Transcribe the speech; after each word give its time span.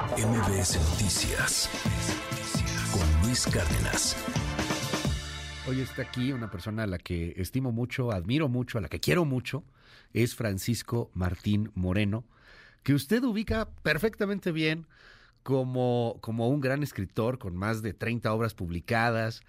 MBS 0.00 0.80
Noticias 0.90 1.68
con 2.90 3.22
Luis 3.22 3.46
Cárdenas. 3.46 4.16
Hoy 5.68 5.82
está 5.82 6.00
aquí 6.02 6.32
una 6.32 6.50
persona 6.50 6.84
a 6.84 6.86
la 6.86 6.96
que 6.96 7.34
estimo 7.36 7.70
mucho, 7.70 8.10
admiro 8.10 8.48
mucho, 8.48 8.78
a 8.78 8.80
la 8.80 8.88
que 8.88 8.98
quiero 8.98 9.26
mucho, 9.26 9.62
es 10.14 10.34
Francisco 10.34 11.10
Martín 11.12 11.70
Moreno, 11.74 12.24
que 12.82 12.94
usted 12.94 13.22
ubica 13.24 13.68
perfectamente 13.82 14.52
bien 14.52 14.86
como, 15.42 16.18
como 16.20 16.48
un 16.48 16.60
gran 16.60 16.82
escritor 16.82 17.38
con 17.38 17.56
más 17.56 17.82
de 17.82 17.94
30 17.94 18.32
obras 18.32 18.54
publicadas 18.54 19.42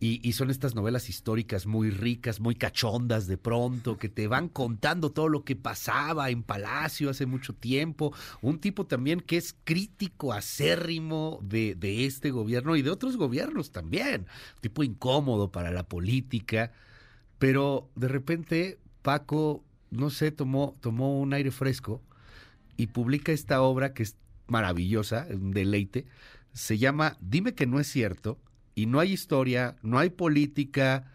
y, 0.00 0.20
y, 0.22 0.34
son 0.34 0.48
estas 0.50 0.76
novelas 0.76 1.08
históricas 1.08 1.66
muy 1.66 1.90
ricas, 1.90 2.38
muy 2.38 2.54
cachondas 2.54 3.26
de 3.26 3.36
pronto, 3.36 3.98
que 3.98 4.08
te 4.08 4.28
van 4.28 4.48
contando 4.48 5.10
todo 5.10 5.28
lo 5.28 5.42
que 5.42 5.56
pasaba 5.56 6.30
en 6.30 6.44
Palacio 6.44 7.10
hace 7.10 7.26
mucho 7.26 7.52
tiempo. 7.52 8.14
Un 8.40 8.60
tipo 8.60 8.86
también 8.86 9.20
que 9.20 9.36
es 9.36 9.56
crítico, 9.64 10.32
acérrimo 10.32 11.40
de, 11.42 11.74
de 11.74 12.06
este 12.06 12.30
gobierno 12.30 12.76
y 12.76 12.82
de 12.82 12.90
otros 12.90 13.16
gobiernos 13.16 13.72
también. 13.72 14.26
Tipo 14.60 14.84
incómodo 14.84 15.50
para 15.50 15.72
la 15.72 15.82
política, 15.82 16.70
pero 17.40 17.90
de 17.96 18.06
repente 18.06 18.78
Paco, 19.02 19.64
no 19.90 20.10
sé, 20.10 20.30
tomó, 20.30 20.74
tomó 20.80 21.18
un 21.18 21.32
aire 21.32 21.50
fresco 21.50 22.02
y 22.76 22.86
publica 22.88 23.32
esta 23.32 23.62
obra 23.62 23.94
que 23.94 24.04
es 24.04 24.16
maravillosa, 24.48 25.26
un 25.30 25.52
deleite. 25.52 26.06
Se 26.52 26.78
llama 26.78 27.16
Dime 27.20 27.54
que 27.54 27.66
no 27.66 27.78
es 27.80 27.86
cierto. 27.86 28.38
Y 28.74 28.86
no 28.86 29.00
hay 29.00 29.12
historia, 29.12 29.74
no 29.82 29.98
hay 29.98 30.08
política, 30.10 31.10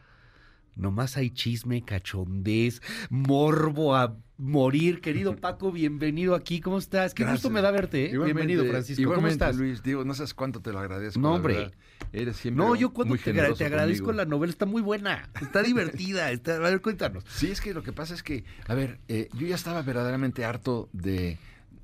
nomás 0.76 1.16
hay 1.16 1.30
chisme, 1.30 1.84
cachondez, 1.86 2.82
morbo 3.10 3.96
a 3.96 4.18
morir. 4.38 5.00
Querido 5.00 5.36
Paco, 5.40 5.72
bienvenido 5.72 6.36
aquí. 6.36 6.60
¿Cómo 6.60 6.78
estás? 6.78 7.14
Qué 7.14 7.24
Gracias. 7.24 7.44
gusto 7.44 7.54
me 7.54 7.62
da 7.62 7.72
verte. 7.72 8.08
¿eh? 8.14 8.18
Bienvenido, 8.18 8.66
Francisco. 8.66 9.02
Igualmente, 9.02 9.40
¿Cómo 9.40 9.50
estás? 9.50 9.56
Luis, 9.56 9.82
digo, 9.82 10.04
no 10.04 10.14
sabes 10.14 10.34
cuánto 10.34 10.62
te 10.62 10.74
lo 10.74 10.80
agradezco. 10.80 11.20
No, 11.22 11.36
hombre. 11.36 11.72
Eres 12.12 12.36
siempre 12.36 12.64
No, 12.66 12.76
yo 12.76 12.92
cuando 12.92 13.12
muy 13.14 13.20
te, 13.20 13.30
agra- 13.30 13.44
generoso 13.44 13.58
te 13.60 13.66
agradezco 13.66 14.06
conmigo. 14.08 14.24
la 14.24 14.30
novela, 14.30 14.52
está 14.52 14.66
muy 14.66 14.82
buena, 14.82 15.30
está 15.42 15.64
divertida. 15.64 16.32
Está, 16.34 16.56
a 16.58 16.60
ver, 16.60 16.82
cuéntanos. 16.82 17.24
Sí, 17.30 17.50
es 17.50 17.62
que 17.62 17.74
lo 17.74 17.82
que 17.82 17.94
pasa 17.94 18.14
es 18.14 18.24
que, 18.24 18.44
a 18.68 18.74
ver, 18.76 19.00
eh, 19.08 19.30
yo 19.38 19.48
ya 19.48 19.56
estaba 19.56 19.82
verdaderamente 19.84 20.44
harto 20.44 20.90
de, 20.92 21.38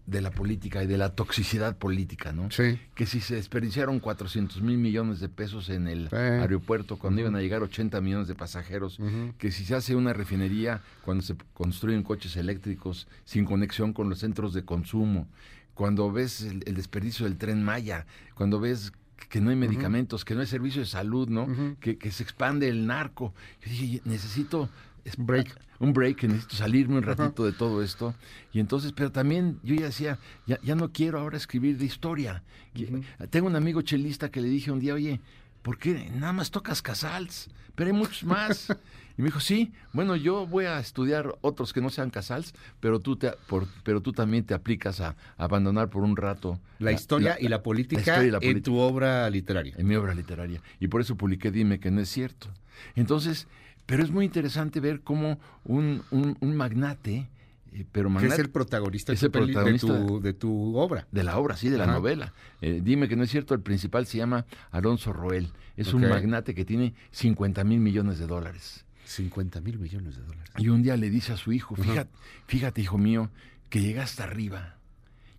de 0.10 0.22
la 0.22 0.32
política 0.32 0.84
y 0.84 0.88
de 0.88 0.98
la 0.98 1.10
toxicidad 1.16 1.78
política, 1.78 2.32
¿no? 2.32 2.50
Sí. 2.52 2.80
Que 2.96 3.06
si 3.06 3.20
se 3.22 3.36
desperdiciaron 3.36 4.00
400 4.00 4.62
mil 4.62 4.78
millones 4.78 5.20
de 5.20 5.30
pesos 5.30 5.70
en 5.70 5.88
el 5.88 6.10
Sí. 6.10 6.16
aeropuerto 6.16 6.98
cuando 6.98 7.22
iban 7.22 7.36
a 7.36 7.42
llegar 7.42 7.62
80 7.64 8.02
millones 8.02 8.28
de 8.28 8.36
pasajeros, 8.36 9.00
que 9.38 9.52
si 9.52 9.66
se 9.66 9.76
hace 9.76 9.96
una 9.96 10.14
refinería 10.14 10.82
cuando 11.04 11.24
se 11.24 11.36
construyen 11.54 12.04
coches 12.04 12.36
eléctricos 12.38 13.08
sin 13.26 13.46
conexión 13.46 13.94
con 13.94 14.10
los 14.10 14.20
centros 14.20 14.54
de 14.54 14.64
consumo, 14.66 15.28
cuando 15.74 16.12
ves 16.12 16.42
el, 16.42 16.64
el 16.66 16.76
desperdicio 16.76 17.26
del 17.26 17.38
tren 17.38 17.64
Maya, 17.64 18.06
cuando 18.36 18.60
ves 18.60 18.92
que 19.30 19.42
no 19.42 19.50
hay 19.50 19.56
medicamentos, 19.56 20.26
que 20.26 20.34
no 20.34 20.42
hay 20.42 20.48
servicio 20.48 20.82
de 20.82 20.88
salud, 20.88 21.28
¿no? 21.30 21.48
Que, 21.80 21.98
que 21.98 22.10
se 22.12 22.24
expande 22.24 22.68
el 22.70 22.88
narco. 22.88 23.34
Yo 23.64 23.70
dije, 23.72 24.02
necesito 24.06 24.70
break. 25.18 25.56
Un 25.80 25.94
break, 25.94 26.24
necesito 26.24 26.56
salirme 26.56 26.98
un 26.98 27.04
ratito 27.04 27.46
de 27.46 27.54
todo 27.54 27.82
esto. 27.82 28.14
Y 28.52 28.60
entonces, 28.60 28.92
pero 28.94 29.12
también 29.12 29.60
yo 29.64 29.76
ya 29.76 29.86
decía, 29.86 30.20
ya, 30.46 30.60
ya 30.62 30.76
no 30.76 30.92
quiero 30.92 31.20
ahora 31.20 31.38
escribir 31.38 31.78
de 31.78 31.86
historia. 31.86 32.44
Y- 32.76 32.88
Tengo 33.30 33.48
un 33.48 33.56
amigo 33.56 33.82
chelista 33.82 34.30
que 34.30 34.42
le 34.42 34.50
dije 34.50 34.72
un 34.72 34.80
día, 34.80 34.94
oye, 34.94 35.22
¿por 35.62 35.78
qué 35.78 36.10
nada 36.16 36.34
más 36.34 36.52
tocas 36.52 36.82
casals? 36.82 37.50
Pero 37.76 37.92
hay 37.92 37.96
muchos 37.98 38.24
más. 38.24 38.68
Y 39.18 39.22
me 39.22 39.26
dijo, 39.28 39.42
sí, 39.42 39.74
bueno, 39.92 40.16
yo 40.16 40.48
voy 40.48 40.64
a 40.64 40.80
estudiar 40.80 41.36
otros 41.42 41.74
que 41.74 41.82
no 41.82 41.90
sean 41.90 42.10
casals, 42.10 42.54
pero 42.80 43.02
tú, 43.02 43.18
te, 43.18 43.32
por- 43.50 43.68
pero 43.84 44.00
tú 44.00 44.14
también 44.14 44.46
te 44.46 44.54
aplicas 44.54 45.02
a, 45.02 45.18
abandonar 45.36 45.90
por 45.90 46.04
un 46.04 46.16
rato 46.16 46.58
La 46.80 46.94
historia 46.94 47.36
y 47.38 47.50
la 47.50 47.62
política 47.62 48.00
historia 48.00 48.24
y 48.24 48.32
la 48.32 48.38
en 48.42 48.64
tu 48.64 48.78
obra 48.78 49.30
literaria. 49.30 49.74
en 49.78 49.88
mi 49.88 49.96
obra 49.96 50.14
literaria. 50.16 50.62
Y 50.80 50.88
por 50.88 51.02
eso 51.02 51.18
publiqué 51.18 51.52
Dime 51.52 51.82
que 51.82 51.92
no 51.92 52.00
es 52.00 52.08
cierto. 52.08 52.48
Entonces, 52.96 53.48
pero 53.90 54.04
es 54.04 54.12
muy 54.12 54.26
interesante 54.26 54.80
ver 54.80 55.02
cómo 55.02 55.40
un, 55.66 56.02
un, 56.12 56.38
un 56.40 56.56
magnate, 56.56 57.28
eh, 57.74 57.86
pero 57.92 58.08
Que 58.10 58.14
magnate 58.16 58.36
es 58.36 58.40
el 58.40 58.50
protagonista, 58.50 59.12
es 59.14 59.20
de, 59.22 59.26
el 59.28 59.32
tu 59.32 59.40
peli- 59.40 59.48
de 59.48 59.54
protagonista. 59.54 60.08
tu, 60.08 60.22
de 60.22 60.34
tu 60.34 60.78
obra. 60.78 61.08
de 61.12 61.24
la 61.24 61.38
obra, 61.38 61.58
sí, 61.58 61.70
de 61.70 61.78
la 61.78 61.84
Ajá. 61.86 61.94
novela. 61.94 62.34
Eh, 62.62 62.82
dime 62.84 63.08
que 63.08 63.16
no 63.16 63.24
es 63.24 63.30
cierto, 63.32 63.54
el 63.54 63.62
principal 63.62 64.06
se 64.06 64.18
llama 64.18 64.46
Alonso 64.72 65.12
Roel. 65.14 65.50
Es 65.78 65.94
un 65.94 66.08
magnate 66.08 66.54
que 66.56 66.66
tiene 66.66 66.94
50 67.12 67.64
mil 67.64 67.80
millones 67.80 68.20
de 68.20 68.28
dólares. 68.28 68.86
50 69.06 69.62
mil 69.62 69.80
millones 69.80 70.16
de 70.18 70.22
dólares. 70.24 70.52
Y 70.58 70.70
un 70.70 70.84
día 70.84 70.96
le 70.98 71.10
dice 71.10 71.34
a 71.34 71.38
su 71.38 71.52
hijo, 71.52 71.76
fíjate, 71.76 72.12
fíjate, 72.48 72.82
hijo 72.82 72.98
mío, 72.98 73.30
que 73.70 73.82
llegué 73.82 74.02
hasta 74.02 74.24
arriba. 74.24 74.76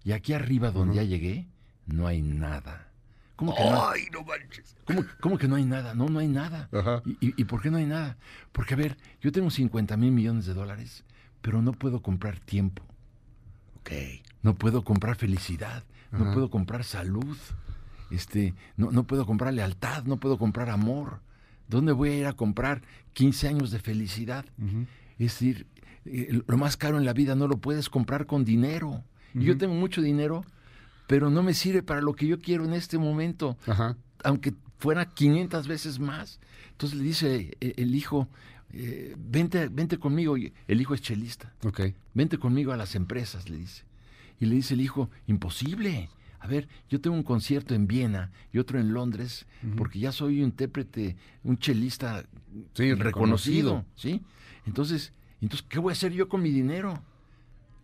Y 0.02 0.12
aquí 0.12 0.32
arriba 0.32 0.70
donde 0.70 0.96
ya 0.96 1.02
llegué, 1.04 1.46
no 1.86 2.06
hay 2.06 2.22
nada. 2.22 2.88
¿Cómo 3.40 3.54
que 3.54 3.64
no? 3.64 3.88
¡Ay, 3.90 4.02
no 4.12 4.22
manches! 4.22 4.76
¿Cómo, 4.84 5.02
cómo 5.20 5.38
que 5.38 5.48
no 5.48 5.56
hay 5.56 5.64
nada? 5.64 5.94
No, 5.94 6.08
no 6.10 6.18
hay 6.18 6.28
nada. 6.28 6.68
Ajá. 6.72 7.02
¿Y, 7.06 7.12
y, 7.28 7.34
y 7.38 7.44
por 7.44 7.62
qué 7.62 7.70
no 7.70 7.78
hay 7.78 7.86
nada? 7.86 8.18
Porque, 8.52 8.74
a 8.74 8.76
ver, 8.76 8.98
yo 9.22 9.32
tengo 9.32 9.50
50 9.50 9.96
mil 9.96 10.12
millones 10.12 10.44
de 10.44 10.52
dólares, 10.52 11.04
pero 11.40 11.62
no 11.62 11.72
puedo 11.72 12.02
comprar 12.02 12.38
tiempo, 12.38 12.82
Ok. 13.80 13.90
no 14.42 14.54
puedo 14.54 14.84
comprar 14.84 15.16
felicidad, 15.16 15.84
no 16.12 16.32
puedo 16.34 16.50
comprar 16.50 16.84
salud, 16.84 17.36
este, 18.10 18.54
no, 18.76 18.90
no 18.90 19.04
puedo 19.04 19.24
comprar 19.24 19.54
lealtad, 19.54 20.04
no 20.04 20.18
puedo 20.18 20.36
comprar 20.38 20.68
amor. 20.68 21.20
¿Dónde 21.68 21.92
voy 21.92 22.10
a 22.10 22.16
ir 22.18 22.26
a 22.26 22.32
comprar 22.34 22.82
15 23.14 23.48
años 23.48 23.70
de 23.70 23.78
felicidad? 23.78 24.44
Es 25.18 25.32
decir, 25.32 25.66
eh, 26.04 26.42
lo 26.46 26.56
más 26.58 26.76
caro 26.76 26.98
en 26.98 27.04
la 27.06 27.12
vida 27.14 27.34
no 27.36 27.46
lo 27.48 27.56
puedes 27.58 27.88
comprar 27.88 28.26
con 28.26 28.44
dinero. 28.44 29.02
Y 29.34 29.44
yo 29.44 29.56
tengo 29.56 29.74
mucho 29.74 30.02
dinero, 30.02 30.44
pero 31.10 31.28
no 31.28 31.42
me 31.42 31.54
sirve 31.54 31.82
para 31.82 32.00
lo 32.00 32.14
que 32.14 32.24
yo 32.28 32.38
quiero 32.38 32.64
en 32.64 32.72
este 32.72 32.96
momento 32.96 33.58
Ajá. 33.66 33.96
aunque 34.22 34.54
fuera 34.78 35.06
500 35.06 35.66
veces 35.66 35.98
más. 35.98 36.38
Entonces 36.70 36.98
le 36.98 37.04
dice 37.04 37.56
eh, 37.60 37.74
el 37.78 37.96
hijo, 37.96 38.28
eh, 38.72 39.16
vente, 39.18 39.66
vente 39.66 39.98
conmigo. 39.98 40.36
El 40.36 40.80
hijo 40.80 40.94
es 40.94 41.00
chelista. 41.00 41.52
Ok. 41.64 41.80
Vente 42.14 42.38
conmigo 42.38 42.70
a 42.70 42.76
las 42.76 42.94
empresas, 42.94 43.50
le 43.50 43.56
dice. 43.56 43.82
Y 44.38 44.46
le 44.46 44.54
dice 44.54 44.74
el 44.74 44.80
hijo, 44.82 45.10
imposible. 45.26 46.10
A 46.38 46.46
ver, 46.46 46.68
yo 46.88 47.00
tengo 47.00 47.16
un 47.16 47.24
concierto 47.24 47.74
en 47.74 47.88
Viena 47.88 48.30
y 48.52 48.58
otro 48.58 48.78
en 48.78 48.92
Londres, 48.94 49.46
porque 49.76 49.98
ya 49.98 50.12
soy 50.12 50.38
un 50.38 50.44
intérprete, 50.44 51.16
un 51.42 51.58
chelista 51.58 52.22
Sí, 52.74 52.94
reconocido, 52.94 53.02
reconocido. 53.02 53.84
¿sí? 53.96 54.22
Entonces, 54.64 55.12
entonces, 55.40 55.66
¿qué 55.68 55.80
voy 55.80 55.90
a 55.90 55.94
hacer 55.94 56.12
yo 56.12 56.28
con 56.28 56.40
mi 56.40 56.50
dinero? 56.50 57.02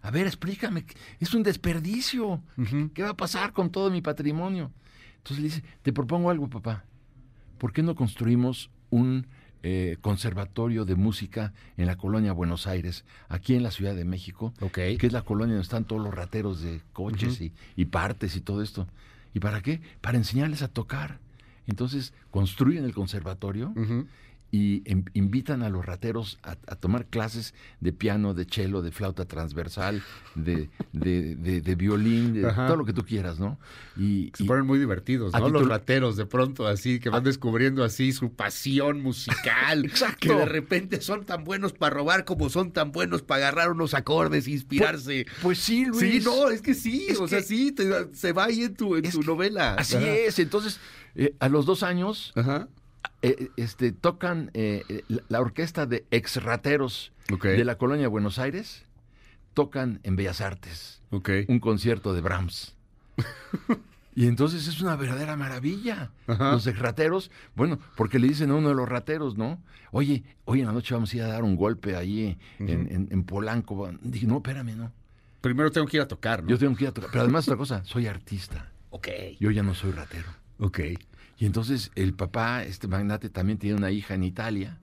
A 0.07 0.11
ver, 0.13 0.27
explícame, 0.27 0.85
es 1.19 1.35
un 1.35 1.43
desperdicio. 1.43 2.41
¿Qué 2.95 3.03
va 3.03 3.11
a 3.11 3.17
pasar 3.17 3.53
con 3.53 3.71
todo 3.71 3.91
mi 3.91 4.03
patrimonio? 4.03 4.71
Entonces 5.19 5.39
le 5.39 5.49
dice, 5.49 5.65
te 5.83 5.93
propongo 5.93 6.31
algo, 6.31 6.49
papá. 6.49 6.85
¿Por 7.59 7.73
qué 7.73 7.83
no 7.83 7.95
construimos 7.97 8.71
un 8.91 9.27
eh, 9.65 9.97
conservatorio 10.01 10.85
de 10.85 10.95
música 10.95 11.53
en 11.77 11.87
la 11.87 11.97
colonia 11.97 12.33
Buenos 12.33 12.69
Aires, 12.69 13.05
aquí 13.29 13.57
en 13.57 13.65
la 13.65 13.73
Ciudad 13.73 13.97
de 13.97 14.05
México, 14.05 14.55
Ok. 14.61 14.75
que 14.75 15.07
es 15.09 15.13
la 15.13 15.23
colonia 15.23 15.55
donde 15.55 15.65
están 15.65 15.85
todos 15.85 16.01
los 16.03 16.15
rateros 16.15 16.61
de 16.61 16.83
coches 16.93 17.41
y, 17.41 17.53
y 17.75 17.87
partes 17.87 18.37
y 18.37 18.41
todo 18.41 18.63
esto? 18.63 18.87
¿Y 19.35 19.41
para 19.41 19.61
qué? 19.63 19.81
Para 20.01 20.19
enseñarles 20.19 20.63
a 20.63 20.69
tocar. 20.69 21.19
Entonces 21.67 22.13
construyen 22.31 22.85
el 22.85 22.95
conservatorio. 22.95 23.75
Y 24.53 24.83
em- 24.91 25.05
invitan 25.13 25.63
a 25.63 25.69
los 25.69 25.85
rateros 25.85 26.39
a, 26.43 26.53
a 26.67 26.77
tomar 26.77 27.07
clases 27.07 27.53
de 27.81 27.93
piano, 27.93 28.33
de 28.33 28.45
cello, 28.45 28.81
de 28.81 28.93
flauta 28.93 29.25
transversal, 29.25 30.03
de, 30.35 30.71
de, 30.93 31.35
de- 31.35 31.61
de 31.61 31.75
violín, 31.75 32.33
de 32.35 32.47
Ajá. 32.49 32.67
todo 32.69 32.77
lo 32.77 32.85
que 32.85 32.93
tú 32.93 33.05
quieras, 33.05 33.39
¿no? 33.41 33.59
Y, 33.97 34.31
Se 34.35 34.45
y- 34.45 34.47
ponen 34.47 34.65
muy 34.67 34.79
divertidos, 34.79 35.33
¿no? 35.33 35.49
Los 35.49 35.67
rateros 35.69 36.17
de 36.17 36.27
pronto 36.27 36.67
así, 36.67 37.01
que 37.01 37.09
van 37.11 37.25
descubriendo 37.25 37.83
así 37.85 38.13
su 38.13 38.33
pasión 38.33 39.03
musical. 39.03 39.85
Exacto. 39.85 40.29
Que 40.29 40.35
de 40.35 40.47
repente 40.47 41.01
son 41.01 41.25
tan 41.25 41.45
buenos 41.45 41.73
para 41.73 41.95
robar 41.95 42.25
como 42.25 42.49
son 42.49 42.71
tan 42.73 42.93
buenos 42.93 43.23
para 43.23 43.49
agarrar 43.49 43.71
unos 43.73 43.95
acordes, 43.95 44.47
inspirarse. 44.49 45.27
pues 45.43 45.59
sí, 45.59 45.85
Luis. 45.87 46.01
Sí, 46.01 46.21
no, 46.25 46.49
es 46.51 46.63
que 46.63 46.75
sí, 46.75 47.07
Es 47.09 47.19
o 47.21 47.27
sea, 47.29 47.43
sí, 47.43 47.73
te- 47.73 48.15
se 48.15 48.33
va 48.33 48.45
ahí 48.45 48.63
en 48.63 48.75
tu, 48.75 48.97
en 48.97 49.11
tu 49.11 49.21
que 49.21 49.27
novela. 49.27 49.75
Así 49.75 49.97
Ajá. 49.97 50.07
es. 50.09 50.39
Entonces, 50.39 50.79
eh, 51.15 51.35
a 51.41 51.49
los 51.49 51.67
dos 51.67 51.83
años, 51.83 52.33
Ajá. 52.37 52.69
Eh, 53.23 53.49
este, 53.57 53.93
tocan 53.93 54.51
eh, 54.55 54.83
eh, 54.89 55.03
la- 55.29 55.41
orquesta 55.41 55.87
de 55.87 56.05
ex 56.11 56.43
rateros 56.43 57.13
Ok. 57.33 57.45
de 57.47 57.65
la 57.65 57.77
colonia 57.79 58.09
Buenos 58.09 58.39
Aires, 58.39 58.85
tocan 59.55 60.01
en 60.03 60.17
Bellas 60.17 60.41
Artes 60.41 61.03
un 61.49 61.61
concierto 61.61 62.13
de 62.15 62.21
Brahms. 62.21 62.77
Y 64.19 64.27
entonces 64.29 64.67
es 64.67 64.81
una 64.81 64.97
verdadera 64.97 65.37
maravilla. 65.37 66.11
Ajá. 66.27 66.53
Los 66.53 66.67
ex 66.67 66.79
rateros, 66.79 67.31
bueno, 67.55 67.79
porque 67.97 68.19
le 68.19 68.29
dicen 68.29 68.51
a 68.51 68.55
uno 68.55 68.71
de 68.71 68.75
los 68.75 68.89
rateros, 68.89 69.37
¿no? 69.37 69.63
Oye, 69.91 70.25
hoy 70.47 70.61
en 70.61 70.67
la 70.67 70.73
noche 70.73 70.95
vamos 70.95 71.13
a 71.13 71.17
ir 71.19 71.23
a 71.23 71.27
dar 71.27 71.45
un 71.45 71.55
golpe 71.55 71.97
ahí 71.97 72.39
en, 72.59 72.69
en- 72.71 73.09
en 73.11 73.25
Polanco. 73.25 73.91
Dije, 74.01 74.27
no, 74.27 74.37
espérame, 74.37 74.75
no. 74.75 74.91
Primero 75.43 75.71
tengo 75.71 75.87
que 75.87 75.99
ir 75.99 76.03
a 76.03 76.09
tocar, 76.09 76.43
¿no? 76.43 76.49
Yo 76.49 76.57
tengo 76.59 76.75
que 76.75 76.85
ir 76.85 76.89
a 76.89 76.93
tocar. 76.93 77.11
Pero 77.11 77.25
además 77.25 77.47
otra 77.47 77.59
cosa, 77.59 77.85
soy 77.85 78.07
artista. 78.07 78.73
Ok. 78.89 79.09
Yo 79.39 79.51
ya 79.51 79.63
no 79.63 79.75
soy 79.75 79.91
ratero. 79.93 80.29
Ok. 80.61 80.81
Y 81.39 81.47
entonces 81.47 81.91
el 81.95 82.15
papá, 82.15 82.65
este 82.65 82.89
magnate, 82.89 83.29
también 83.31 83.59
tiene 83.59 83.77
una 83.77 83.91
hija 83.91 84.15
en 84.15 84.23
Italia, 84.25 84.79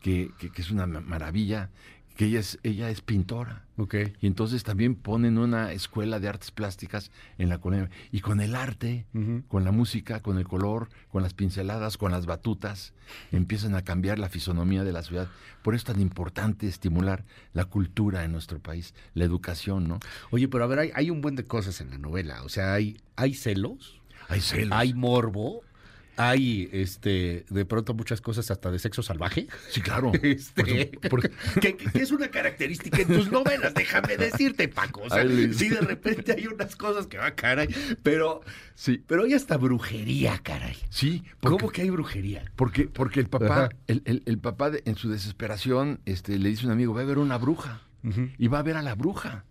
que, 0.00 0.30
que- 0.38 0.50
que 0.50 0.62
es 0.62 0.70
una 0.70 0.86
ma- 0.86 1.00
maravilla, 1.00 1.68
que 2.16 2.26
ella 2.26 2.40
es, 2.40 2.58
ella 2.64 2.90
es 2.90 3.00
pintora. 3.00 3.64
Ok. 3.78 3.94
Y 4.20 4.26
entonces 4.26 4.62
también 4.62 4.94
ponen 4.94 5.38
una 5.38 5.72
escuela 5.72 6.20
de 6.20 6.28
artes 6.28 6.50
plásticas 6.50 7.10
en 7.38 7.48
la 7.48 7.58
colonia. 7.58 7.88
Y 8.12 8.20
con 8.20 8.40
el 8.40 8.54
arte, 8.54 9.06
con 9.48 9.64
la 9.64 9.72
música, 9.72 10.20
con 10.20 10.36
el 10.36 10.46
color, 10.46 10.88
con 11.10 11.22
las 11.22 11.32
pinceladas, 11.32 11.96
con 11.96 12.12
las 12.12 12.26
batutas, 12.26 12.92
empiezan 13.32 13.74
a 13.74 13.82
cambiar 13.84 14.18
la 14.18 14.28
fisonomía 14.28 14.84
de 14.84 14.92
la 14.92 15.02
ciudad. 15.02 15.28
Por 15.62 15.74
eso 15.74 15.80
es 15.90 15.94
tan 15.94 16.00
importante 16.02 16.66
estimular 16.66 17.24
la 17.54 17.64
cultura 17.66 18.24
en 18.24 18.32
nuestro 18.32 18.58
país, 18.58 18.94
la 19.14 19.24
educación, 19.24 19.88
¿no? 19.88 19.98
Oye, 20.30 20.46
pero 20.48 20.64
a 20.64 20.66
ver, 20.66 20.78
hay, 20.80 20.90
hay 20.94 21.10
un 21.10 21.20
buen 21.22 21.36
de 21.36 21.44
cosas 21.44 21.80
en 21.80 21.88
la 21.90 21.96
novela. 21.98 22.42
O 22.42 22.48
sea, 22.50 22.74
hay, 22.74 22.98
hay 23.16 23.32
celos, 23.34 23.98
Hay 24.28 24.40
celos. 24.42 24.72
hay 24.78 24.92
morbo, 24.92 25.62
hay 26.28 26.68
este 26.72 27.44
de 27.48 27.64
pronto 27.64 27.94
muchas 27.94 28.20
cosas 28.20 28.50
hasta 28.50 28.70
de 28.70 28.78
sexo 28.78 29.02
salvaje. 29.02 29.46
Sí, 29.70 29.80
claro. 29.80 30.12
Este, 30.22 30.86
Por 31.08 31.22
su- 31.22 31.28
por- 31.54 31.60
que, 31.60 31.76
que 31.76 31.98
es 32.02 32.10
una 32.10 32.28
característica 32.30 33.02
en 33.02 33.08
tus 33.08 33.30
novelas, 33.30 33.72
déjame 33.74 34.16
decirte, 34.16 34.68
Paco. 34.68 35.02
O 35.04 35.08
sea, 35.10 35.22
Ay, 35.22 35.52
sí, 35.54 35.68
de 35.68 35.80
repente 35.80 36.32
hay 36.32 36.46
unas 36.46 36.76
cosas 36.76 37.06
que 37.06 37.18
va, 37.18 37.30
caray, 37.32 37.68
pero, 38.02 38.42
sí, 38.74 39.02
pero 39.06 39.24
hay 39.24 39.34
hasta 39.34 39.56
brujería, 39.56 40.38
caray. 40.42 40.76
sí. 40.90 41.22
porque- 41.40 41.58
¿Cómo 41.58 41.72
que 41.72 41.82
hay 41.82 41.90
brujería? 41.90 42.44
Porque, 42.56 42.84
porque 42.86 43.20
el 43.20 43.28
papá, 43.28 43.70
el, 43.86 44.02
el- 44.04 44.22
el 44.26 44.38
papá 44.38 44.70
de- 44.70 44.82
en 44.84 44.96
su 44.96 45.08
desesperación, 45.10 46.00
este, 46.04 46.38
le 46.38 46.48
dice 46.50 46.62
a 46.64 46.66
un 46.66 46.72
amigo, 46.72 46.94
va 46.94 47.00
a 47.00 47.04
ver 47.04 47.18
una 47.18 47.38
bruja. 47.38 47.82
Y 48.38 48.48
va 48.48 48.60
a 48.60 48.62
ver 48.62 48.76
a 48.76 48.82
la 48.82 48.94
bruja. 48.94 49.44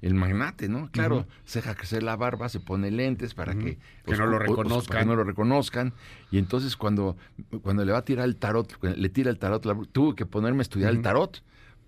El 0.00 0.14
magnate, 0.14 0.68
¿no? 0.68 0.88
Claro, 0.92 1.26
se 1.44 1.58
deja 1.60 1.74
crecer 1.74 2.02
la 2.04 2.14
barba, 2.14 2.48
se 2.48 2.60
pone 2.60 2.90
lentes 2.90 3.34
para 3.34 3.54
que, 3.54 3.78
Que 4.06 4.16
no 4.16 4.26
lo 4.26 4.38
para 4.38 4.46
reconozcan. 4.46 4.98
que 5.00 5.04
no 5.04 5.16
lo 5.16 5.24
reconozcan. 5.24 5.92
Y 6.30 6.38
entonces 6.38 6.76
cuando, 6.76 7.16
cuando 7.62 7.84
le 7.84 7.90
va 7.92 7.98
a 7.98 8.04
tirar 8.04 8.24
el 8.26 8.36
tarot, 8.36 8.80
le 8.82 9.08
tira 9.08 9.30
el 9.30 9.38
tarot, 9.40 9.64
la 9.64 9.76
tuvo 9.90 10.14
que 10.14 10.24
ponerme 10.24 10.60
a 10.60 10.62
estudiar 10.62 10.90
el 10.92 11.02
tarot 11.02 11.42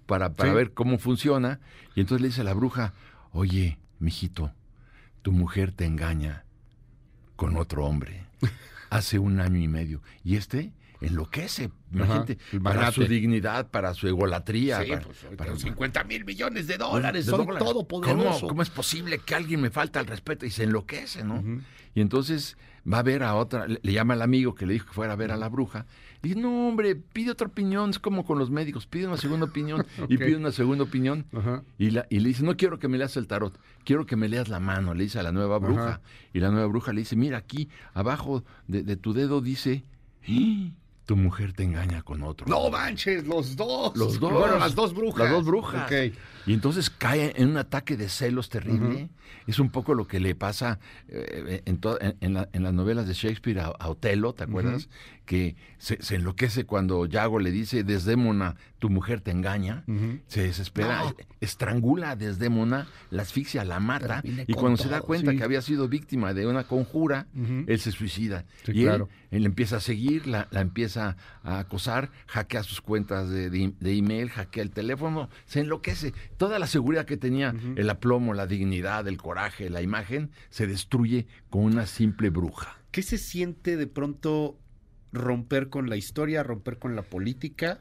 para, 0.06 0.32
para 0.32 0.50
Sí. 0.50 0.56
ver 0.56 0.72
cómo 0.72 0.98
funciona. 0.98 1.60
Y 1.94 2.00
entonces 2.00 2.20
le 2.22 2.28
dice 2.28 2.40
a 2.40 2.44
la 2.44 2.54
bruja, 2.54 2.94
oye, 3.30 3.78
mijito, 4.00 4.52
tu 5.22 5.30
mujer 5.30 5.70
te 5.70 5.84
engaña 5.84 6.44
con 7.36 7.56
otro 7.56 7.84
hombre 7.86 8.24
hace 8.90 9.20
un 9.20 9.40
año 9.40 9.58
y 9.60 9.68
medio. 9.68 10.02
Y 10.24 10.34
este 10.34 10.72
enloquece, 11.00 11.70
imagínate, 11.93 12.38
el 12.52 12.61
para 12.62 12.93
su 12.93 13.05
dignidad, 13.05 13.70
para 13.70 13.94
su 13.94 14.06
egolatría. 14.08 14.82
Sí, 14.82 14.91
para- 14.91 15.02
pues, 15.02 15.25
ahorita 15.25 15.37
para- 15.44 15.50
los 15.52 15.62
50 15.62 16.05
mil 16.05 16.25
millones 16.25 16.67
de 16.67 16.76
dólares, 16.79 17.26
de 17.26 17.31
son 17.31 17.47
dólares. 17.47 17.67
todopoderoso. 17.69 18.41
¿Cómo, 18.41 18.49
¿Cómo 18.49 18.62
es 18.62 18.70
posible 18.70 19.19
que 19.19 19.35
alguien 19.35 19.61
me 19.61 19.70
falta 19.70 20.00
al 20.00 20.06
respeto 20.06 20.47
y 20.47 20.50
se 20.50 20.64
enloquece, 20.64 21.25
no? 21.25 21.43
Y 21.94 22.00
entonces 22.00 22.56
va 22.91 22.99
a 23.00 23.02
ver 23.02 23.23
a 23.23 23.35
otra, 23.35 23.67
le, 23.67 23.79
le 23.82 23.93
llama 23.93 24.14
al 24.14 24.23
amigo 24.23 24.55
que 24.55 24.64
le 24.67 24.73
dijo 24.75 24.87
que 24.87 24.93
fuera 24.93 25.12
a 25.12 25.17
ver 25.17 25.32
a 25.32 25.37
la 25.37 25.49
bruja. 25.49 25.87
Y 26.23 26.29
dice, 26.29 26.41
no, 26.41 26.69
hombre, 26.69 26.94
pide 26.97 27.31
otra 27.31 27.47
opinión, 27.47 27.91
es 27.91 27.99
como 27.99 28.25
con 28.25 28.38
los 28.38 28.50
médicos, 28.50 28.87
pide 28.87 29.06
una 29.06 29.17
segunda 29.17 29.47
opinión 29.47 29.85
y 30.08 30.17
pide 30.19 30.37
una 30.37 30.52
segunda 30.52 30.85
opinión. 30.85 31.26
Y, 31.79 31.91
la, 31.91 32.06
y 32.11 32.20
le 32.20 32.29
dice, 32.29 32.43
no 32.44 32.56
quiero 32.56 32.79
que 32.79 32.88
me 32.88 32.97
leas 32.99 33.17
el 33.17 33.26
tarot, 33.26 33.58
quiero 33.85 34.06
que 34.06 34.17
me 34.17 34.29
leas 34.29 34.49
la 34.49 34.61
mano, 34.61 34.94
le 34.94 35.05
dice 35.05 35.19
a 35.19 35.23
la 35.23 35.32
nueva 35.32 35.58
bruja. 35.58 36.00
Y 36.32 36.41
la 36.41 36.50
nueva 36.50 36.67
bruja 36.67 36.93
le 36.93 37.00
dice, 37.00 37.17
mira 37.17 37.38
aquí, 37.38 37.69
abajo 37.94 38.44
de, 38.69 38.82
de 38.82 38.97
tu 38.97 39.12
dedo 39.14 39.41
dice, 39.41 39.85
"¡Ah! 40.29 40.70
Tu 41.06 41.17
mujer 41.17 41.52
te 41.52 41.64
engaña 41.64 42.02
con 42.02 42.23
otro. 42.23 42.47
No 42.47 42.70
manches, 42.70 43.26
los 43.26 43.56
dos. 43.56 43.97
Los 43.97 44.20
dos. 44.20 44.32
Bueno, 44.32 44.58
las 44.58 44.75
dos 44.75 44.94
brujas. 44.94 45.25
Las 45.25 45.31
dos 45.32 45.44
brujas. 45.44 45.87
Ok. 45.91 46.14
Y 46.47 46.55
entonces 46.55 46.88
cae 46.88 47.32
en 47.37 47.50
un 47.50 47.56
ataque 47.56 47.97
de 47.97 48.08
celos 48.08 48.49
terrible. 48.49 49.11
Es 49.47 49.58
un 49.58 49.70
poco 49.70 49.94
lo 49.94 50.06
que 50.06 50.20
le 50.20 50.35
pasa 50.35 50.79
eh, 51.08 51.62
en, 51.64 51.81
en- 52.00 52.17
en 52.20 52.35
la- 52.35 52.49
en 52.52 52.62
las 52.62 52.73
novelas 52.73 53.06
de 53.08 53.14
Shakespeare 53.14 53.58
a, 53.61 53.67
a 53.67 53.88
Otelo, 53.88 54.32
¿te 54.35 54.44
acuerdas? 54.44 54.88
Que 55.25 55.56
se, 55.79 56.00
se 56.02 56.17
enloquece 56.17 56.64
cuando 56.64 57.06
Yago 57.06 57.41
le 57.41 57.50
dice, 57.50 57.82
Desdémona, 57.85 58.56
tu 58.80 58.90
mujer 58.90 59.20
te 59.20 59.30
engaña. 59.30 59.84
Se 60.26 60.42
desespera, 60.42 61.04
No. 61.04 61.14
estrangula 61.40 62.10
a 62.10 62.16
Desdémona, 62.16 62.88
la 63.10 63.22
asfixia, 63.22 63.64
la 63.64 63.78
mata. 63.78 64.22
Y 64.24 64.54
cuando 64.54 64.76
se 64.82 64.88
da 64.88 65.00
cuenta 65.02 65.30
sí. 65.30 65.36
que 65.36 65.44
había 65.44 65.62
sido 65.62 65.86
víctima 65.86 66.34
de 66.34 66.46
una 66.46 66.64
conjura, 66.64 67.28
él 67.66 67.78
se 67.78 67.92
suicida. 67.92 68.44
Sí, 68.64 68.72
y 68.74 68.80
él- 68.80 68.86
claro. 68.86 69.08
él, 69.30 69.46
empieza 69.46 69.76
a 69.76 69.80
seguir, 69.80 70.26
la, 70.26 70.48
la 70.50 70.60
empieza 70.62 71.16
a 71.44 71.60
acosar, 71.60 72.10
hackea 72.26 72.62
sus 72.64 72.80
cuentas 72.80 73.28
de, 73.30 73.50
de- 73.50 73.74
de 73.78 73.92
email, 73.96 74.30
hackea 74.30 74.62
el 74.64 74.70
teléfono, 74.70 75.28
se 75.44 75.60
enloquece. 75.60 76.12
Toda 76.38 76.58
la 76.58 76.66
seguridad 76.66 77.04
que 77.04 77.16
tenía, 77.18 77.54
el 77.76 77.88
aplomo, 77.90 78.34
la 78.34 78.46
dignidad, 78.46 79.06
el 79.06 79.18
coraje, 79.18 79.70
la 79.70 79.82
imagen, 79.82 80.30
se 80.48 80.66
destruye 80.66 81.26
con 81.50 81.62
una 81.64 81.86
simple 81.86 82.30
bruja. 82.30 82.78
¿Qué 82.90 83.02
se 83.02 83.18
siente 83.18 83.76
de 83.76 83.86
pronto 83.86 84.58
romper 85.12 85.68
con 85.68 85.88
la 85.90 85.96
historia, 85.96 86.42
romper 86.42 86.78
con 86.78 86.96
la 86.96 87.02
política? 87.02 87.78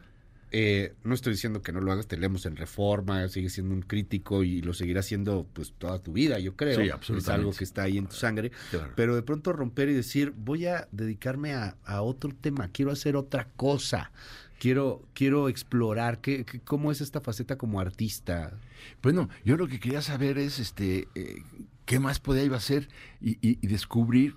Eh, 0.52 0.94
no 1.04 1.14
estoy 1.14 1.34
diciendo 1.34 1.62
que 1.62 1.72
no 1.72 1.80
lo 1.82 1.92
hagas, 1.92 2.08
te 2.08 2.18
leemos 2.18 2.46
en 2.48 2.56
Reforma, 2.56 3.28
sigues 3.28 3.54
siendo 3.54 3.76
un 3.76 3.82
crítico 3.84 4.44
y 4.44 4.62
lo 4.62 4.74
seguirás 4.74 5.06
siendo 5.06 5.48
pues 5.54 5.74
toda 5.78 6.00
tu 6.00 6.14
vida, 6.14 6.40
yo 6.40 6.56
creo. 6.56 6.80
Sí, 6.80 6.88
Es 6.88 6.94
absolutamente. 6.94 7.32
algo 7.42 7.54
que 7.58 7.64
está 7.64 7.84
ahí 7.84 7.98
en 7.98 8.08
tu 8.08 8.16
sangre. 8.16 8.52
Claro. 8.72 8.94
Pero 8.96 9.16
de 9.16 9.22
pronto 9.22 9.54
romper 9.54 9.90
y 9.90 9.94
decir, 9.94 10.34
voy 10.36 10.66
a 10.66 10.88
dedicarme 10.92 11.54
a, 11.54 11.78
a 11.86 12.02
otro 12.02 12.32
tema, 12.40 12.70
quiero 12.70 12.92
hacer 12.92 13.16
otra 13.16 13.48
cosa, 13.56 14.12
quiero, 14.60 15.04
quiero 15.14 15.50
explorar, 15.50 16.20
¿qué, 16.20 16.44
qué- 16.46 16.60
¿cómo 16.62 16.92
es 16.92 17.02
esta 17.02 17.22
faceta 17.22 17.58
como 17.58 17.80
artista? 17.80 18.58
Bueno, 19.04 19.30
yo 19.46 19.56
lo 19.56 19.68
que 19.68 19.80
quería 19.80 20.02
saber 20.02 20.38
es 20.40 20.58
este 20.60 21.08
eh, 21.16 21.44
qué 21.86 22.00
más 22.00 22.20
podía 22.20 22.44
iba 22.44 22.56
a 22.56 22.60
hacer 22.60 22.90
y, 23.22 23.32
y- 23.48 23.60
y 23.62 23.68
descubrir 23.68 24.36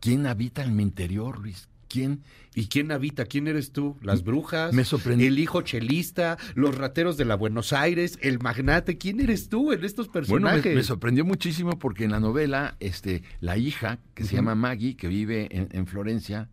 quién 0.00 0.26
habita 0.26 0.62
en 0.62 0.76
mi 0.76 0.82
interior, 0.82 1.38
Luis. 1.40 1.68
¿Quién? 1.88 2.22
¿Y 2.54 2.66
quién 2.66 2.90
habita? 2.92 3.24
¿Quién 3.24 3.46
eres 3.48 3.72
tú? 3.72 3.96
¿Las 4.02 4.22
brujas? 4.24 4.72
Me 4.74 4.84
sorprendió. 4.84 5.26
¿El 5.28 5.38
hijo 5.38 5.62
chelista? 5.62 6.36
¿Los 6.54 6.76
rateros 6.76 7.16
de 7.16 7.24
la 7.24 7.34
Buenos 7.34 7.72
Aires? 7.72 8.18
¿El 8.20 8.40
magnate? 8.40 8.98
¿Quién 8.98 9.20
eres 9.20 9.48
tú 9.48 9.72
en 9.72 9.84
estos 9.84 10.06
Bueno, 10.08 10.12
personajes? 10.46 10.64
me, 10.66 10.74
me 10.74 10.82
sorprendió 10.82 11.24
muchísimo 11.24 11.78
porque 11.78 12.04
en 12.04 12.10
la 12.10 12.20
novela, 12.20 12.76
este, 12.80 13.22
la 13.40 13.56
hija, 13.56 13.98
que 14.14 14.24
se 14.24 14.34
llama 14.36 14.54
Maggie, 14.54 14.96
que 14.96 15.08
vive 15.08 15.48
en, 15.50 15.68
en 15.72 15.86
Florencia, 15.86 16.48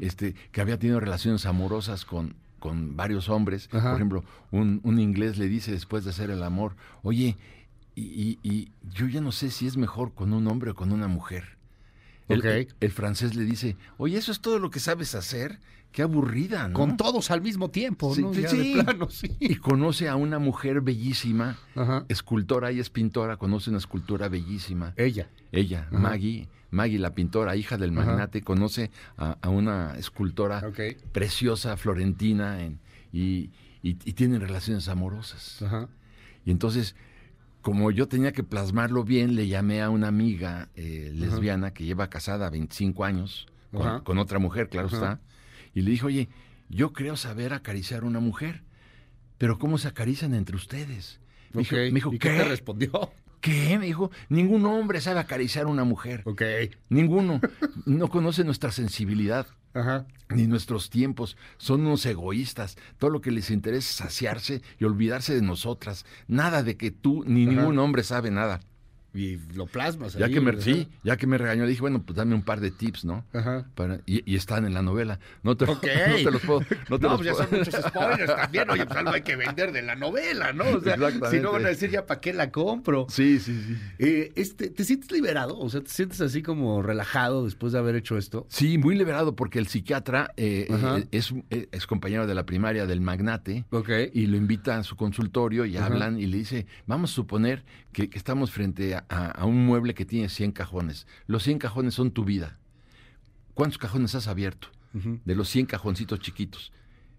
este, 0.00 0.34
que 0.52 0.60
había 0.60 0.78
tenido 0.78 1.00
relaciones 1.00 1.44
amorosas 1.46 2.04
con, 2.04 2.34
con 2.58 2.96
varios 2.96 3.28
hombres. 3.28 3.68
Ajá. 3.72 3.90
Por 3.90 3.96
ejemplo, 3.96 4.24
un, 4.50 4.80
un 4.84 4.98
inglés 5.00 5.36
le 5.36 5.48
dice 5.48 5.70
después 5.72 6.04
de 6.04 6.10
hacer 6.10 6.30
el 6.30 6.42
amor, 6.42 6.76
oye, 7.02 7.36
y, 7.94 8.02
y- 8.02 8.38
y 8.42 8.68
yo 8.94 9.06
ya 9.08 9.20
no 9.20 9.32
sé 9.32 9.50
si 9.50 9.66
es 9.66 9.76
mejor 9.76 10.12
con 10.14 10.32
un 10.32 10.46
hombre 10.48 10.70
o 10.70 10.74
con 10.74 10.92
una 10.92 11.08
mujer. 11.08 11.55
El, 12.28 12.40
Ok. 12.40 12.72
el- 12.80 12.90
francés 12.92 13.34
le 13.36 13.44
dice, 13.44 13.76
oye, 13.98 14.16
eso 14.18 14.32
es 14.32 14.40
todo 14.40 14.58
lo 14.58 14.70
que 14.70 14.80
sabes 14.80 15.14
hacer. 15.14 15.58
Qué 15.92 16.02
aburrida, 16.02 16.68
¿no? 16.68 16.74
Con 16.74 16.96
todos 16.98 17.30
al 17.30 17.40
mismo 17.40 17.70
tiempo, 17.70 18.14
Sí, 18.14 18.20
¿no? 18.20 18.34
sí, 18.34 18.42
Ya 18.42 18.48
sí. 18.50 18.74
de 18.74 18.82
plano, 18.82 19.08
sí. 19.10 19.34
Y 19.40 19.54
conoce 19.56 20.08
a 20.10 20.16
una 20.16 20.38
mujer 20.38 20.82
bellísima, 20.82 21.56
Ajá. 21.74 22.04
escultora, 22.08 22.70
ella 22.70 22.82
es 22.82 22.90
pintora, 22.90 23.36
conoce 23.38 23.70
una 23.70 23.78
escultura 23.78 24.28
bellísima. 24.28 24.92
Ella. 24.96 25.30
Ella, 25.52 25.86
Ajá. 25.88 25.98
Maggie, 25.98 26.48
Maggie 26.70 26.98
la 26.98 27.14
pintora, 27.14 27.56
hija 27.56 27.78
del 27.78 27.96
Ajá. 27.96 28.04
magnate, 28.04 28.42
conoce 28.42 28.90
a, 29.16 29.38
a 29.40 29.48
una 29.48 29.96
escultora 29.96 30.62
preciosa, 31.12 31.76
florentina, 31.78 32.62
en- 32.62 32.78
y, 33.12 33.50
y- 33.82 33.96
y 34.04 34.12
tienen 34.12 34.40
relaciones 34.40 34.88
amorosas. 34.88 35.64
Y 36.44 36.50
entonces, 36.50 36.94
como 37.66 37.90
yo 37.90 38.06
tenía 38.06 38.30
que 38.30 38.44
plasmarlo 38.44 39.02
bien, 39.02 39.34
le 39.34 39.48
llamé 39.48 39.82
a 39.82 39.90
una 39.90 40.06
amiga 40.06 40.68
eh, 40.76 41.10
lesbiana 41.12 41.72
que 41.72 41.84
lleva 41.84 42.08
casada 42.08 42.48
25 42.48 43.04
años 43.04 43.48
con, 44.04 44.18
otra 44.18 44.38
mujer, 44.38 44.68
claro 44.68 44.86
está, 44.86 45.18
y 45.74 45.82
le 45.82 45.90
dije, 45.90 46.06
oye, 46.06 46.28
yo 46.68 46.92
creo 46.92 47.16
saber 47.16 47.52
acariciar 47.52 48.04
a 48.04 48.06
una 48.06 48.20
mujer, 48.20 48.62
pero 49.36 49.58
¿cómo 49.58 49.78
se 49.78 49.88
acarician 49.88 50.32
entre 50.32 50.54
ustedes? 50.54 51.18
Me 51.54 51.62
dijo, 51.62 51.74
Ok. 51.74 51.80
me 51.80 51.90
dijo, 51.90 52.12
¿Y 52.14 52.20
qué 52.20 52.30
¿qué? 52.30 52.36
te 52.36 52.44
respondió? 52.44 52.92
¿Qué? 53.40 53.76
Me 53.80 53.86
dijo, 53.86 54.12
ningún 54.28 54.64
hombre 54.66 55.00
sabe 55.00 55.18
acariciar 55.18 55.64
a 55.64 55.68
una 55.68 55.82
mujer. 55.82 56.22
Ok. 56.24 56.42
Ninguno. 56.88 57.40
No 57.84 58.06
conoce 58.10 58.44
nuestra 58.44 58.70
sensibilidad 58.70 59.48
Ajá. 59.76 60.06
ni 60.30 60.46
nuestros 60.46 60.90
tiempos. 60.90 61.36
Son 61.58 61.82
unos 61.82 62.04
egoístas. 62.06 62.76
Todo 62.98 63.10
lo 63.10 63.20
que 63.20 63.30
les 63.30 63.50
interesa 63.50 63.88
es 63.90 63.96
saciarse 63.96 64.62
y 64.78 64.84
olvidarse 64.84 65.34
de 65.34 65.42
nosotras. 65.42 66.04
Nada 66.26 66.62
de 66.62 66.76
que 66.76 66.90
tú 66.90 67.22
ni 67.26 67.44
Ajá. 67.44 67.52
ningún 67.54 67.78
hombre 67.78 68.02
sabe 68.02 68.30
nada. 68.30 68.60
Y 69.16 69.38
lo 69.54 69.66
plasmas 69.66 70.14
Ya 70.14 70.26
ahí, 70.26 70.32
que 70.34 70.40
me, 70.40 70.60
sí, 70.60 70.88
ya 71.02 71.16
que 71.16 71.26
me 71.26 71.38
regañó, 71.38 71.66
dije, 71.66 71.80
bueno, 71.80 72.02
pues 72.02 72.16
dame 72.16 72.34
un 72.34 72.42
par 72.42 72.60
de 72.60 72.70
tips, 72.70 73.04
¿no? 73.04 73.24
Ajá. 73.32 73.66
Para, 73.74 74.00
y, 74.06 74.30
y 74.30 74.36
están 74.36 74.66
en 74.66 74.74
la 74.74 74.82
novela. 74.82 75.18
No 75.42 75.56
te, 75.56 75.66
no 75.66 75.78
te 75.80 76.30
los 76.30 76.42
puedo. 76.42 76.60
No, 76.90 76.98
te 76.98 77.04
No, 77.06 77.16
los 77.16 77.22
pues 77.22 77.26
ya 77.26 77.34
son 77.34 77.58
muchos 77.58 77.74
spoilers 77.88 78.36
también. 78.36 78.70
Oye, 78.70 78.84
pues 78.86 78.98
algo 78.98 79.10
hay 79.12 79.22
que 79.22 79.36
vender 79.36 79.72
de 79.72 79.82
la 79.82 79.94
novela, 79.96 80.52
¿no? 80.52 80.64
O 80.68 80.80
sea, 80.80 80.96
si 81.30 81.40
no 81.40 81.52
van 81.52 81.64
a 81.64 81.68
decir 81.68 81.90
ya 81.90 82.06
para 82.06 82.20
qué 82.20 82.32
la 82.32 82.50
compro. 82.50 83.06
Sí, 83.08 83.40
sí, 83.40 83.58
sí. 83.66 83.76
Eh, 83.98 84.32
este, 84.36 84.68
¿Te 84.68 84.84
sientes 84.84 85.10
liberado? 85.10 85.58
O 85.58 85.68
sea, 85.70 85.80
¿te 85.80 85.90
sientes 85.90 86.20
así 86.20 86.42
como 86.42 86.82
relajado 86.82 87.44
después 87.44 87.72
de 87.72 87.78
haber 87.78 87.96
hecho 87.96 88.18
esto? 88.18 88.46
Sí, 88.50 88.78
muy 88.78 88.96
liberado 88.96 89.34
porque 89.34 89.58
el 89.58 89.66
psiquiatra 89.66 90.30
eh, 90.36 90.66
eh, 90.68 91.06
es, 91.10 91.32
es 91.50 91.86
compañero 91.86 92.26
de 92.26 92.34
la 92.34 92.44
primaria 92.44 92.86
del 92.86 93.00
magnate. 93.00 93.64
Ok. 93.70 93.90
y 94.12 94.26
lo 94.26 94.36
invita 94.36 94.76
a 94.76 94.82
su 94.82 94.96
consultorio 94.96 95.64
y 95.64 95.76
Ajá. 95.76 95.86
hablan 95.86 96.18
y 96.18 96.26
le 96.26 96.38
dice, 96.38 96.66
vamos 96.86 97.12
a 97.12 97.14
suponer 97.14 97.64
que, 97.92 98.10
que 98.10 98.18
estamos 98.18 98.50
frente 98.50 98.94
a, 98.94 99.05
a- 99.08 99.30
a 99.30 99.44
un 99.44 99.64
mueble 99.66 99.94
que 99.94 100.04
tiene 100.04 100.28
100 100.28 100.52
cajones. 100.52 101.06
Los 101.26 101.42
100 101.44 101.58
cajones 101.58 101.94
son 101.94 102.10
tu 102.10 102.24
vida. 102.24 102.58
¿Cuántos 103.54 103.78
cajones 103.78 104.14
has 104.14 104.28
abierto? 104.28 104.68
De 105.24 105.34
los 105.34 105.48
100 105.50 105.66
cajoncitos 105.66 106.20
chiquitos. 106.20 106.72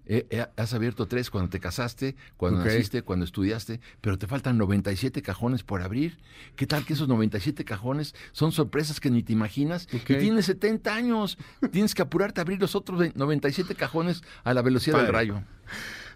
eh, 0.10 0.26
eh, 0.30 0.46
has 0.56 0.74
abierto 0.74 1.06
tres 1.06 1.30
cuando 1.30 1.50
te 1.50 1.60
casaste, 1.60 2.16
cuando 2.38 2.62
naciste, 2.78 3.02
cuando 3.02 3.26
estudiaste, 3.26 3.82
pero 4.00 4.18
te 4.18 4.26
faltan 4.26 4.58
97 4.58 5.22
cajones 5.22 5.64
por 5.64 5.82
abrir. 5.82 6.18
¿Qué 6.56 6.66
tal 6.66 6.86
que 6.86 6.94
esos 6.94 7.10
97 7.10 7.66
cajones 7.66 8.16
son 8.32 8.54
sorpresas 8.54 9.02
que 9.02 9.12
ni 9.12 9.22
te 9.22 9.34
imaginas? 9.34 9.90
Ok. 9.94 10.12
Y 10.12 10.18
tienes 10.20 10.46
70 10.46 10.96
años. 10.96 11.38
Tienes 11.74 11.94
que 11.94 12.04
apurarte 12.04 12.40
a 12.40 12.44
abrir 12.44 12.58
los 12.62 12.74
otros 12.74 12.98
ve- 13.00 13.12
97 13.16 13.76
cajones 13.76 14.24
a 14.46 14.54
la 14.54 14.62
velocidad 14.62 14.96
del 15.00 15.08
rayo. 15.14 15.44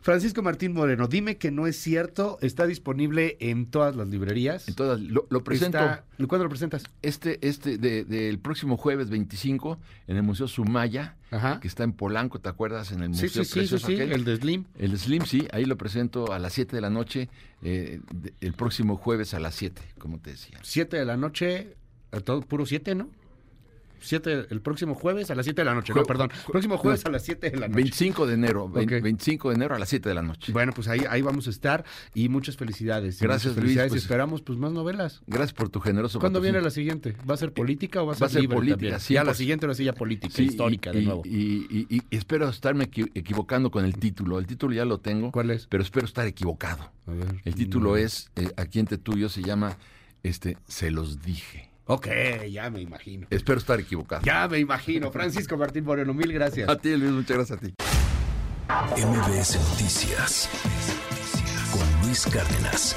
Francisco 0.02 0.42
Martín 0.42 0.74
Moreno, 0.74 1.08
dime 1.08 1.38
que 1.38 1.52
no 1.52 1.68
es 1.68 1.76
cierto, 1.78 2.40
está 2.42 2.66
disponible 2.66 3.38
en 3.40 3.68
todas 3.68 3.96
las 3.96 4.08
librerías. 4.08 4.68
Entonces, 4.68 5.08
lo, 5.08 5.28
lo 5.30 5.44
presento 5.44 5.78
Está- 5.78 6.04
¿Cuándo 6.28 6.46
lo 6.46 6.50
presentas? 6.50 6.84
este, 7.04 7.38
este 7.48 7.78
de- 7.78 8.04
del 8.04 8.40
próximo 8.40 8.78
jueves 8.78 9.10
25 9.12 9.80
en 10.08 10.18
el 10.18 10.24
Museo 10.24 10.48
Sumaya, 10.48 11.18
Ajá. 11.30 11.60
que 11.60 11.68
está 11.68 11.84
en 11.84 11.94
Polanco, 11.94 12.40
¿te 12.40 12.50
acuerdas? 12.50 12.92
En 12.92 13.04
el 13.04 13.14
Sí, 13.16 13.24
Museo 13.26 13.44
sí, 13.44 13.46
sí, 13.46 13.46
sí, 13.54 13.60
Precioso 13.60 13.88
sí, 13.88 13.94
aquel. 13.96 14.12
el 14.12 14.26
de 14.26 14.36
Slim. 14.38 14.66
El 14.78 14.98
Slim, 14.98 15.26
sí, 15.26 15.48
ahí 15.54 15.66
lo 15.66 15.78
presento 15.78 16.32
a 16.34 16.40
las 16.40 16.54
7 16.54 16.76
de 16.76 16.82
la 16.82 16.90
noche, 16.90 17.30
eh, 17.62 18.00
de- 18.14 18.34
el 18.42 18.54
próximo 18.54 18.98
jueves 18.98 19.34
a 19.36 19.40
las 19.40 19.54
7, 19.56 19.82
como 20.00 20.20
te 20.20 20.32
decía. 20.32 20.58
7 20.64 20.98
de 20.98 21.06
la 21.06 21.16
noche, 21.18 21.76
a 22.12 22.20
todo 22.22 22.42
puro 22.42 22.66
7, 22.66 22.96
¿no? 22.96 23.08
7 24.02 24.48
el 24.50 24.62
próximo 24.62 24.96
jueves 24.96 25.32
a 25.32 25.36
las 25.36 25.46
7 25.46 25.62
de 25.62 25.66
la 25.66 25.74
noche, 25.76 25.94
no, 25.94 26.02
Jue- 26.02 26.08
perdón. 26.08 26.30
jue- 26.30 26.52
Próximo 26.52 26.78
jueves 26.78 27.04
no. 27.06 27.10
a 27.10 27.12
las 27.14 27.24
7 27.24 27.50
de 27.52 27.58
la 27.58 27.68
noche. 27.68 27.76
25 27.76 28.26
de 28.28 28.34
enero, 28.34 28.70
vein- 28.70 28.94
Ok. 28.94 29.02
25 29.04 29.50
de 29.50 29.56
enero 29.56 29.76
a 29.76 29.80
las 29.80 29.90
7 29.90 30.10
de 30.10 30.16
la 30.16 30.22
noche. 30.22 30.52
Bueno, 30.52 30.72
pues 30.74 30.88
ahí, 30.88 31.02
ahí 31.10 31.22
vamos 31.22 31.48
a 31.48 31.50
estar 31.50 31.86
y 32.14 32.30
muchas 32.30 32.58
felicidades. 32.58 33.20
Gracias, 33.22 33.52
muchas 33.54 33.56
Luis, 33.58 33.64
felicidades 33.64 33.92
y 33.92 33.94
pues- 33.94 34.02
esperamos 34.04 34.42
pues 34.42 34.58
más 34.60 34.72
novelas. 34.72 35.22
Gracias 35.28 35.54
por 35.54 35.70
tu 35.70 35.80
generoso 35.80 36.20
¿Cuándo 36.20 36.42
viene 36.42 36.62
la 36.62 36.70
siguiente? 36.72 37.16
¿Va 37.30 37.34
a 37.36 37.38
ser 37.38 37.54
política 37.54 38.02
o 38.02 38.08
va 38.08 38.14
a 38.14 38.16
ser, 38.16 38.24
Va 38.24 38.28
a 38.28 38.30
ser 38.30 38.42
libre 38.42 38.56
política, 38.58 39.00
sí, 39.00 39.14
ya 39.16 39.24
la 39.24 39.34
siguiente 39.34 39.66
ahora 39.66 39.76
sí 39.76 39.84
ya 39.84 39.94
política, 39.94 40.34
Sí, 40.36 40.44
histórica 40.44 40.92
y, 40.92 41.00
de 41.00 41.02
nuevo. 41.04 41.22
Y, 41.26 41.68
y- 41.70 41.88
y 41.90 42.02
espero 42.16 42.50
estarme 42.50 42.90
equi- 42.90 43.12
equivocando 43.16 43.72
con 43.72 43.86
el 43.86 43.96
título. 43.98 44.40
El 44.40 44.48
título 44.48 44.74
ya 44.76 44.86
lo 44.86 45.00
tengo, 45.00 45.32
¿Cuál 45.32 45.52
es? 45.52 45.68
pero 45.68 45.84
espero 45.84 46.06
estar 46.06 46.26
equivocado. 46.28 46.92
A 47.08 47.12
ver, 47.12 47.42
El 47.46 47.56
título 47.56 47.92
no. 47.92 47.98
es, 47.98 48.30
eh, 48.36 48.50
aquí 48.58 48.80
entre 48.80 48.98
tuyo, 48.98 49.30
se 49.30 49.42
llama 49.42 49.78
este, 50.24 50.58
Se 50.68 50.92
los 50.92 51.22
dije. 51.24 51.71
Ok, 51.86 52.08
ya 52.50 52.70
me 52.70 52.82
imagino. 52.82 53.28
Espero 53.30 53.60
estar 53.60 53.80
equivocado. 53.80 54.24
Ya 54.24 54.48
me 54.48 54.60
imagino. 54.60 55.12
Francisco 55.12 55.58
Martín 55.58 55.84
Moreno, 55.84 56.14
mil 56.14 56.32
gracias. 56.32 56.70
A 56.70 56.78
ti, 56.78 56.96
Luis, 56.96 57.12
muchas 57.12 57.38
gracias 57.38 57.58
a 57.58 57.62
ti. 57.62 57.74
MBS 58.98 59.58
Noticias 59.72 60.50
con 61.72 62.08
Luis 62.08 62.26
Cárdenas. 62.26 62.96